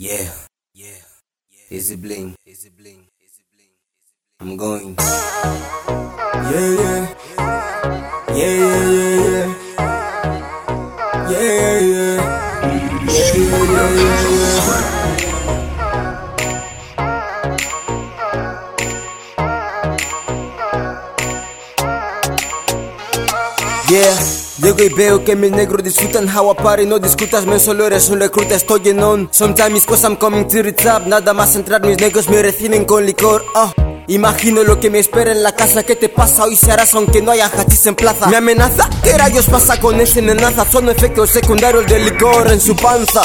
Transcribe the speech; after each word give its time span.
Yeah, 0.00 0.30
yeah, 0.74 1.02
yeah. 1.50 1.66
Is 1.70 1.90
it 1.90 2.00
bling? 2.00 2.36
Is 2.46 2.64
it 2.64 2.76
bling? 2.78 3.08
Is 3.18 3.34
it 3.40 3.46
bling? 3.50 3.74
I'm 4.38 4.56
going. 4.56 4.94
Yeah, 4.94 6.70
yeah. 6.78 7.14
Yeah, 8.30 8.54
yeah, 8.62 8.86
yeah, 8.94 9.18
yeah. 9.26 9.50
Yeah, 11.26 11.50
yeah, 11.50 11.78
yeah. 11.82 12.22
Yeah, 13.10 13.42
yeah, 13.74 13.90
yeah, 13.98 14.22
yeah. 23.90 24.14
Yeah. 24.14 24.37
Llego 24.58 24.82
y 24.82 24.88
veo 24.88 25.24
que 25.24 25.36
mis 25.36 25.50
negros 25.50 25.82
disfrutan 25.82 26.28
how 26.28 26.52
I 26.52 26.54
party 26.54 26.86
No 26.86 26.98
discutas, 26.98 27.46
men, 27.46 27.60
solo 27.60 27.86
eres 27.86 28.08
un 28.08 28.20
recruta, 28.20 28.54
estoy 28.54 28.88
en 28.88 29.02
on 29.02 29.28
Sometimes 29.32 29.86
cause 29.86 30.04
I'm 30.06 30.16
coming 30.16 30.46
to 30.48 30.62
the 30.62 30.72
top 30.72 31.06
Nada 31.06 31.32
más 31.32 31.54
entrar, 31.56 31.84
mis 31.84 31.98
negros 31.98 32.28
me 32.28 32.42
reciben 32.42 32.84
con 32.84 33.04
licor 33.06 33.44
ah. 33.54 33.72
Imagino 34.08 34.62
lo 34.62 34.80
que 34.80 34.90
me 34.90 34.98
espera 34.98 35.32
en 35.32 35.42
la 35.42 35.54
casa 35.54 35.82
¿Qué 35.82 35.96
te 35.96 36.08
pasa? 36.08 36.44
Hoy 36.44 36.56
se 36.56 36.72
harás 36.72 36.94
aunque 36.94 37.20
no 37.20 37.30
haya 37.30 37.46
hachís 37.46 37.86
en 37.86 37.94
plaza 37.94 38.26
¿Me 38.26 38.36
amenaza? 38.36 38.88
¿Qué 39.02 39.16
rayos 39.16 39.46
pasa 39.46 39.78
con 39.80 40.00
ese 40.00 40.22
nenaza? 40.22 40.64
Son 40.64 40.88
efectos 40.88 41.30
secundarios 41.30 41.86
del 41.86 42.04
licor 42.04 42.50
en 42.50 42.60
su 42.60 42.74
panza 42.74 43.22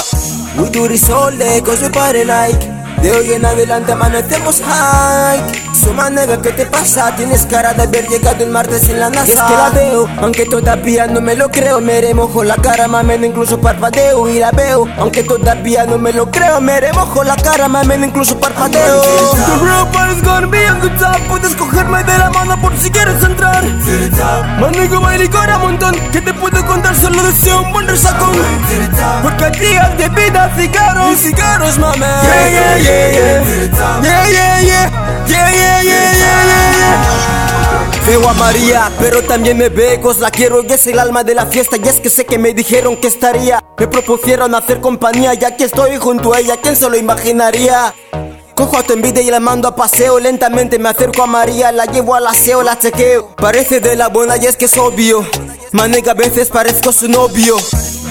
We 0.57 0.69
do 0.69 0.87
this 0.87 1.09
all 1.09 1.35
day 1.37 1.61
cause 1.61 1.81
we 1.81 1.89
party 1.89 2.25
like 2.25 2.83
de 3.03 3.11
hoy 3.11 3.33
en 3.33 3.43
adelante 3.43 3.91
amanecemos 3.91 4.61
high 4.61 5.72
Suma 5.93 6.09
nega, 6.09 6.41
¿qué 6.41 6.51
te 6.51 6.65
pasa? 6.65 7.15
Tienes 7.15 7.45
cara 7.45 7.71
de 7.75 7.83
haber 7.83 8.07
llegado 8.07 8.43
el 8.43 8.49
martes 8.49 8.89
en 8.89 8.99
la 8.99 9.11
NASA. 9.11 9.27
Y 9.27 9.31
es 9.33 9.39
que 9.39 9.53
la 9.53 9.69
veo, 9.69 10.07
aunque 10.23 10.45
todavía 10.47 11.05
no 11.05 11.21
me 11.21 11.35
lo 11.35 11.51
creo. 11.51 11.81
Me 11.81 12.01
remojo 12.01 12.43
la 12.43 12.55
cara, 12.55 12.87
mamen, 12.87 13.23
incluso 13.23 13.61
parpadeo. 13.61 14.27
Y 14.27 14.39
la 14.39 14.49
veo, 14.49 14.87
aunque 14.97 15.21
todavía 15.21 15.85
no 15.85 15.99
me 15.99 16.11
lo 16.11 16.31
creo. 16.31 16.59
Me 16.61 16.79
remojo 16.79 17.23
la 17.23 17.35
cara, 17.35 17.67
mamen, 17.67 18.05
incluso 18.05 18.39
parpadeo. 18.39 19.03
The 19.03 19.63
real 19.63 19.87
party's 19.91 20.23
gonna 20.23 20.47
be 20.47 20.67
on 20.67 20.81
the 20.81 20.89
top 20.97 21.19
Puedes 21.29 21.55
cogerme 21.55 22.03
de 22.03 22.17
la 22.17 22.31
mano 22.31 22.59
por 22.59 22.75
si 22.75 22.89
quieres 22.89 23.23
entrar. 23.23 23.63
Manigo, 24.59 24.99
baile 24.99 25.29
cora 25.29 25.59
montón 25.59 25.93
un 27.51 27.71
buen 27.71 27.87
resaco. 27.87 28.31
Porque 29.21 29.45
de 29.45 30.09
vida 30.09 30.51
cigarros 30.57 31.13
y 31.13 31.15
cigarros, 31.15 31.77
mami 31.77 31.99
Yeah, 31.99 32.49
yeah, 32.49 32.77
yeah, 32.77 33.11
yeah. 33.11 34.01
Yeah, 34.01 34.29
yeah, 34.29 34.61
yeah. 34.61 35.25
Yeah, 35.27 35.51
yeah, 35.51 35.83
yeah, 35.83 36.13
yeah, 36.13 36.73
yeah, 36.77 38.03
Veo 38.05 38.27
a 38.27 38.33
María, 38.33 38.91
pero 38.99 39.21
también 39.23 39.57
me 39.57 39.69
vegos 39.69 40.17
pues 40.17 40.19
La 40.19 40.29
quiero 40.29 40.61
y 40.61 40.71
es 40.71 40.85
el 40.87 40.99
alma 40.99 41.23
de 41.23 41.35
la 41.35 41.45
fiesta. 41.45 41.77
Y 41.77 41.87
es 41.87 41.99
que 41.99 42.09
sé 42.09 42.25
que 42.25 42.37
me 42.37 42.53
dijeron 42.53 42.97
que 42.97 43.07
estaría. 43.07 43.63
Me 43.77 43.87
propusieron 43.87 44.53
hacer 44.55 44.81
compañía 44.81 45.33
Ya 45.33 45.55
que 45.55 45.65
estoy 45.65 45.97
junto 45.97 46.33
a 46.33 46.39
ella, 46.39 46.57
¿quién 46.61 46.75
se 46.75 46.89
lo 46.89 46.97
imaginaría? 46.97 47.93
Cojo 48.55 48.77
a 48.77 48.83
tu 48.83 48.93
envidia 48.93 49.21
y 49.21 49.31
la 49.31 49.39
mando 49.39 49.67
a 49.67 49.75
paseo. 49.75 50.19
Lentamente 50.19 50.77
me 50.79 50.89
acerco 50.89 51.23
a 51.23 51.27
María 51.27 51.71
La 51.71 51.85
llevo 51.85 52.15
al 52.15 52.27
aseo, 52.27 52.61
la 52.61 52.77
chequeo. 52.77 53.35
Parece 53.35 53.79
de 53.79 53.95
la 53.95 54.09
buena 54.09 54.37
y 54.37 54.45
es 54.45 54.57
que 54.57 54.65
es 54.65 54.77
obvio. 54.77 55.25
Manega 55.73 56.11
a 56.11 56.13
veces 56.13 56.49
parezco 56.49 56.91
su 56.91 57.07
novio. 57.07 57.57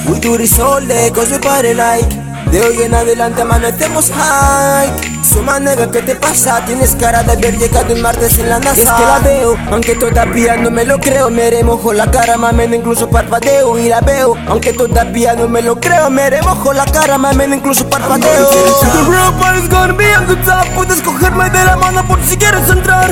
We 0.09 0.19
do 0.19 0.37
this 0.37 0.59
all 0.59 0.85
day 0.85 1.13
cause 1.13 1.31
we 1.31 1.39
party 1.39 1.75
like. 1.75 2.09
De 2.51 2.61
hoy 2.61 2.83
en 2.83 2.93
adelante 2.93 3.43
amanecemos 3.43 4.11
high 4.11 5.13
Suma 5.23 5.61
nega, 5.61 5.91
¿qué 5.91 6.03
te 6.03 6.17
pasa? 6.17 6.63
Tienes 6.67 6.97
cara 6.97 7.23
de 7.23 7.33
haber 7.33 7.57
llegado 7.57 7.95
el 7.95 8.03
martes 8.03 8.39
en 8.39 8.51
la 8.51 8.59
NASA. 8.59 8.83
Es 8.83 8.91
que 8.91 9.03
la 9.03 9.19
veo, 9.21 9.57
aunque 9.71 9.95
todavía 9.95 10.57
no 10.57 10.71
me 10.71 10.85
lo 10.85 10.99
creo. 10.99 11.31
Me 11.31 11.49
remojo 11.49 11.93
la 11.93 12.11
cara, 12.11 12.37
mamen, 12.37 12.75
incluso 12.75 13.09
parpadeo 13.09 13.79
Y 13.79 13.89
la 13.89 14.01
veo, 14.01 14.35
aunque 14.49 14.73
todavía 14.73 15.35
no 15.35 15.49
me 15.49 15.63
lo 15.63 15.77
creo 15.77 16.11
Me 16.11 16.29
remojo 16.29 16.73
la 16.73 16.85
cara, 16.85 17.17
mamen, 17.19 17.55
incluso 17.55 17.89
parpadeo. 17.89 18.51
The 18.51 19.11
real 19.11 19.33
party's 19.39 19.69
gonna 19.69 19.93
be 19.95 20.15
on 20.17 20.27
the 20.27 20.37
top. 20.45 20.67
Puedes 20.75 21.01
cogerme 21.01 21.49
de 21.51 21.65
la 21.65 21.77
mano 21.77 22.07
por 22.07 22.23
si 22.25 22.37
quieres 22.37 22.69
entrar. 22.69 23.11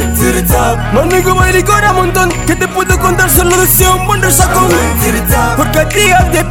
Manigo, 0.93 1.35
baile 1.35 1.65
cora 1.65 1.93
montón. 1.93 2.31
Que 2.47 2.57
te 2.57 2.67
c'est 3.71 3.85
a 3.85 3.97
monde 4.05 4.21
de 4.21 4.31
sa 4.31 4.47
Porque 5.57 5.89
ti 5.89 6.13
as 6.13 6.25
des 6.31 6.43